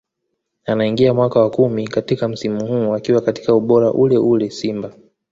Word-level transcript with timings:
Anaingia 0.65 1.13
mwaka 1.13 1.39
wa 1.39 1.49
kumi 1.49 1.87
katika 1.87 2.27
msimu 2.27 2.67
huu 2.67 2.93
akiwa 2.95 3.21
katika 3.21 3.53
ubora 3.55 3.93
ule 3.93 4.17
ule 4.17 4.49
Simba 4.49 4.93